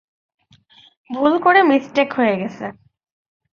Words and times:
ভুল 1.09 1.33
করে 1.43 1.59
মিসটেক 1.63 2.09
হয়ে 2.13 2.35
গেছে। 2.37 2.65